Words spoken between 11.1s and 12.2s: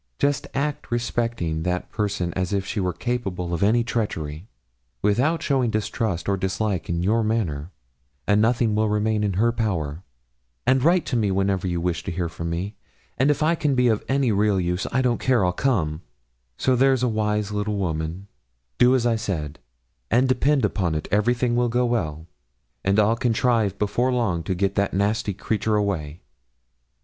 me whenever you wish to